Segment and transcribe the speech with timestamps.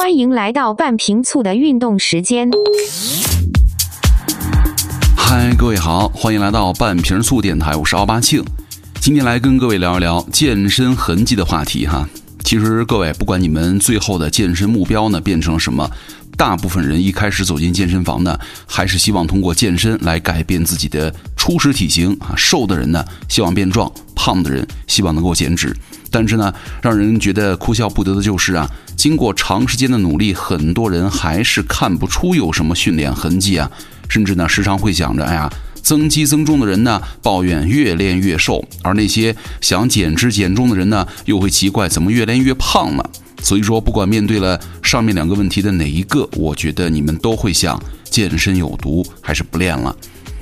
[0.00, 2.48] 欢迎来到半瓶醋的运动时间。
[5.16, 8.40] 嗨，各位好，欢迎来到半瓶醋电台，我是奥巴庆。
[9.00, 12.08] 今天来跟各位聊一聊健身痕迹的话题哈。
[12.44, 15.90] 其实各位，不管你们最后的健身目标呢变成了什么，
[16.38, 22.32] 大部分人一开始走进健身房呢，还是希望通过健身来改变自己的初始体型啊。
[22.36, 25.76] 瘦的人呢，希望变壮；胖的人希望能够减脂。
[26.12, 33.68] 但是呢，让人觉得哭笑不得的就是啊，经过长时间的努力，很多人还是看不出有什么训练痕迹啊。
[34.08, 43.10] 甚至呢，时常会想着，哎呀，增肌增重的人呢，抱怨越练越瘦；而那些想减脂减重的人呢，又会奇怪怎么越练越胖了。
[43.42, 49.94] 所以说，不管面对了上面两个问题的哪一个，我觉得你们都会想，健身有毒，还是不练了。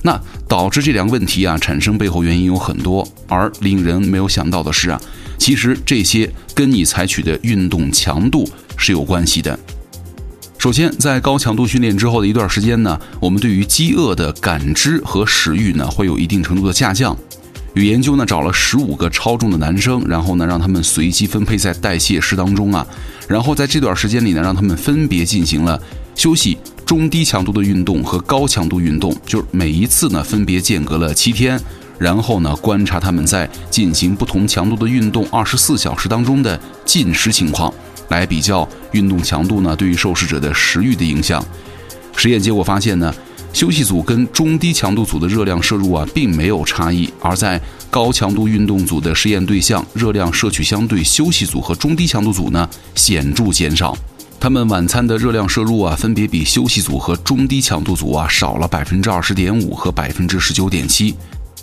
[0.02, 5.00] 那导致这两个问题啊产生背后原因有很多，而令人没有想到的是啊，
[5.36, 9.58] 其实这些跟你采取的运动强度是有关系的。
[10.58, 17.16] 首先，在高强度训练之后的一段时间呢，我们对于饥饿的感知和食欲呢，会有一定程度的下降。
[17.76, 22.86] 有研究呢，找了十五个超重的男生，然后呢，让他们随机分配在代谢室当中啊，
[23.28, 25.78] 然后在这段时间里呢，让他们分别进行了
[26.14, 31.60] 休息、中低强度的运动和高强度运动，就是每一次呢，分别间隔了七天，
[31.98, 37.70] 然后呢，观察他们在进行不同强度的运动二十四小时当中的进食情况。
[38.08, 41.44] 来比较运动强度呢对于受试者的食欲的影响。
[42.14, 43.12] 实验结果发现呢，
[43.52, 53.96] 休息组跟中低强度组的热量摄入啊并没有差异，而在高强度运动组的实验对象热量摄取相对休息组和中低强度组呢显著减少。
[54.38, 61.14] 他们晚餐的热量摄入啊分别比休息组和中低强度组啊少了百分之二十点五和百分之十九点七。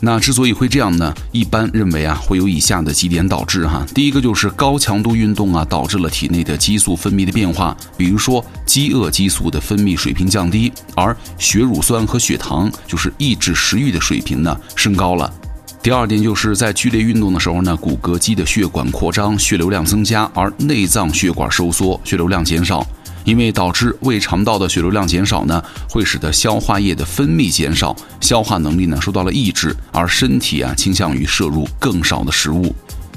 [0.05, 3.85] 那之所以会这样呢，一般认为啊，会有以下的几点导致哈。
[3.95, 15.33] 第一个就是高强度运动啊，导致了体内的激素分泌的变化，比如说饥饿激素的分泌水平降低，而血乳酸和血糖就是抑制食欲的水平呢升高了。
[15.81, 22.85] 第二点就是在剧烈运动的时候呢，骨骼肌的血管扩张，血流量增加，而内脏血管收缩，血流量减少。
[23.23, 32.75] 因为导致胃肠道的血流量减少呢，会使得消化液的分泌减少，消化能力呢受到了抑制，而身体啊倾向于摄入更少的食物。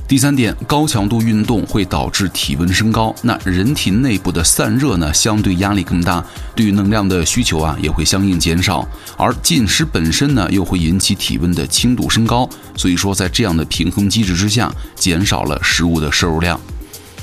[0.08, 6.24] 第三点，高强度运动会导致体温升高，那人体内部的散热呢相对压力更大，
[6.54, 16.60] 对于能量的需求啊也会相应减少，而进食本身呢又会引起体温的轻度升高，所以说在这样的平衡机制之下，减少了食物的摄入量。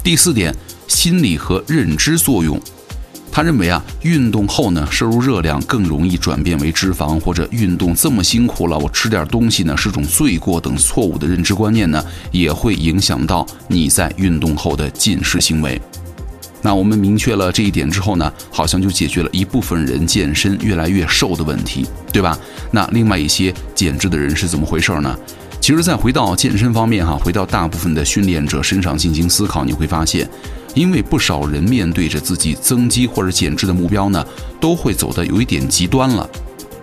[0.03, 0.53] 第四点，
[0.93, 2.59] 心理和认知作用。
[3.31, 15.81] 他认为啊，运动后呢，摄入热量更容易转变为脂肪，或者运动这么辛苦了，我吃点东西呢是种罪过等错误的认知观念呢，也会影响到你在运动后的进食行为。
[16.61, 22.37] 那我们明确了这一点之后呢，好像就解决了一部分人健身越来越瘦的问题，对吧？
[22.69, 25.17] 那另外一些减脂的人是怎么回事呢？
[25.59, 30.29] 其实再回到健身方面哈，回到大部分的训练者身上进行思考，你会发现。
[30.73, 34.25] 因为不少人面对着自己增肌或者减脂的目标呢，
[34.59, 36.29] 都会走的有一点极端了。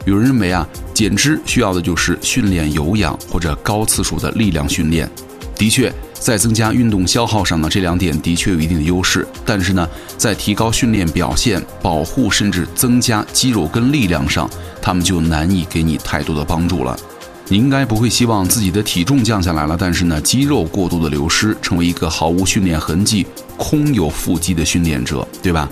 [0.04, 5.08] 有人认为啊，减脂需要的就是训练有氧或者高次数的力量训练。
[5.56, 9.28] 的确，在增加运动消耗上呢，这两点的确有一定的优势。
[9.44, 9.86] 但是呢，
[10.16, 14.48] 在提高训练表现、保护甚至增加肌肉跟力量上，
[14.80, 16.98] 他们就难以给你太多的帮助了。
[17.50, 25.68] 你应该不会希望自己的体重降下来了，但是呢，肌肉过度的流失，成为一个毫无训练痕迹、空有腹肌的训练者，对吧？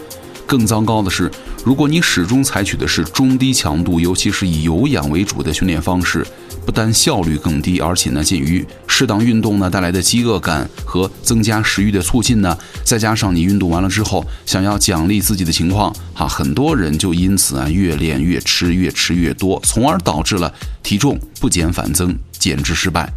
[0.49, 1.31] 更糟糕的是，
[1.63, 6.27] 如果你始终采取的是中低强度，尤其是以有氧为主的训练方式。
[6.65, 23.11] 不但效率更低，而且呢，鉴于适当运动呢带来的饥饿感和增加食欲的促进呢，再加上你运动完了之后想要奖励自己的情况，哈，很多人就因此啊越练越吃，越吃越多，从而导致了体重不减反增，减脂失败。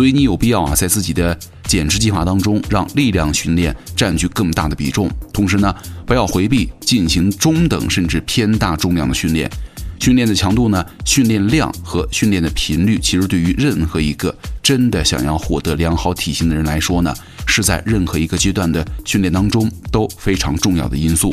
[0.00, 9.50] 所以你有必要啊，在自己的减脂计划当中，让力量训练占据更大的比重，同时呢，不要回避进行中等甚至偏大重量的训练。
[10.00, 10.82] 训练的强度呢？
[11.04, 17.14] 训练量和训练的频率，其实对于任何一个真的想要获得良好体型的人来说呢，
[17.46, 21.30] 是在任何一个阶段的训练当中都非常重要的因素。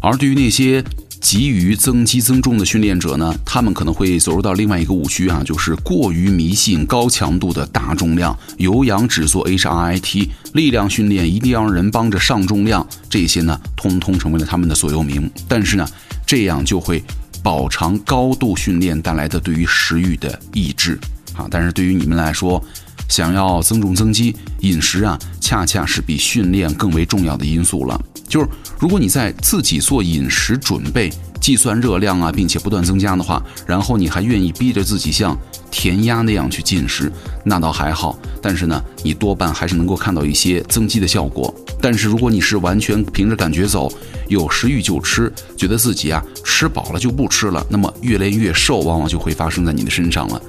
[0.00, 0.80] 而对于那些
[1.26, 15.28] 急于增肌增重的训练者呢，他们可能会走入到另外一个误区啊，就是过于迷信高强度的大重量，有氧只做 HIIT，力量训练一定要让人帮着上重量，这些呢，通通成为了他们的座右铭。
[15.48, 15.84] 但是呢，
[16.24, 17.02] 这样就会。
[17.42, 20.98] 饱尝高度训练带来的对于食欲的抑制
[21.32, 22.60] 啊，但是对于你们来说，
[23.08, 28.00] 想要增重增肌，饮食啊，恰恰是比训练更为重要的因素了。
[28.28, 28.48] 就是
[28.78, 31.10] 如果你在自己做饮食准备、
[31.40, 35.38] 计算热量啊，并且不断增加的话，然后你还愿意逼着自己像
[35.70, 37.10] 填鸭那样去进食，
[37.44, 38.18] 那倒还好。
[38.42, 41.54] 但是呢，你多半还是能够看到一些增肌的效果。
[41.80, 43.90] 但是如果你是完全凭着感觉走，
[44.26, 50.42] 有食欲就吃，觉得自己啊吃饱了就不吃了，那么越练越瘦，往往就会发生在你的身上了。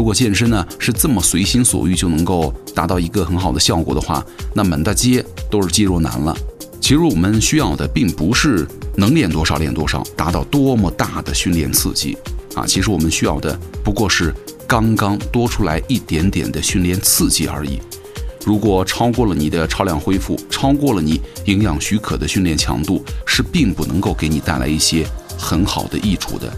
[0.00, 4.24] 如果健身呢是这么随心所欲就能够达到一个很好的效果的话，
[4.54, 6.34] 那满大街都是肌肉男了。
[6.80, 8.66] 其实我们需要的并不是
[8.96, 12.16] 能练多少练多少，达到多么大的训练刺激
[12.54, 12.64] 啊！
[12.66, 14.34] 其实我们需要的不过是
[14.66, 17.78] 刚刚多出来一点点的训练刺激而已。
[18.46, 25.06] 如果超过了你的超量恢复，超过了你营养许可的训练强度，是并不能够给你带来一些
[25.36, 26.50] 很好的益处的。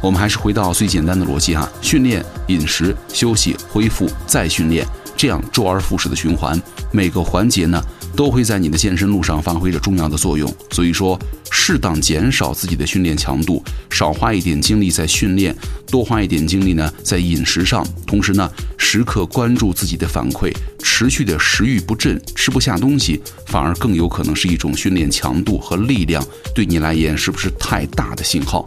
[0.00, 4.86] 我们还是回到最简单的逻辑哈，训练、饮食、休息、恢复、再训练，
[5.16, 6.60] 这样周而复始的循环，
[6.92, 7.82] 每个环节呢
[8.14, 10.52] 都会在你的健身路上发挥着重要的作用。
[10.70, 11.18] 所以说，
[11.50, 15.54] 适当减少自己的训练强度，少花一点精力在训练，
[15.88, 26.24] 多花一点精力呢在饮食上，同时呢时刻关注自己的反馈，持续的食欲不振、吃不下东西，反而更有可能是一种训练强度和力量
[26.54, 28.64] 对你来言是不是太大的信号。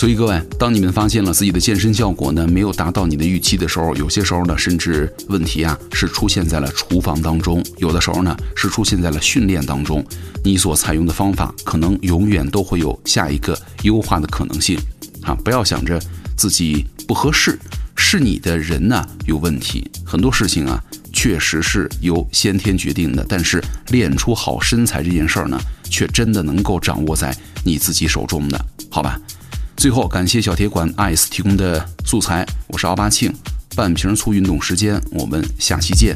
[0.00, 10.02] 所以各位，当你们发现了自己的健身效果呢没有达到你的预期的时候，有些时候呢，甚至问题啊是出现在了厨房当中，有的时候呢是出现在了训练当中，
[10.42, 14.78] 你所采用的方法可能永远都会有下一个优化的可能性
[15.20, 15.34] 啊！
[15.44, 16.00] 不要想着
[16.34, 17.58] 自己不合适，
[17.94, 19.86] 是你的人呢有问题。
[20.02, 20.82] 很多事情啊，
[21.12, 25.60] 确实是由先天决定的，但是练出好身材这件事儿呢，
[25.90, 29.20] 却真的能够掌握在你自己手中的，好吧？
[29.80, 33.32] 最后，感谢小铁管 ice 提供的素材，我是奥巴庆，
[33.74, 36.14] 半瓶醋运动时间，我们下期见。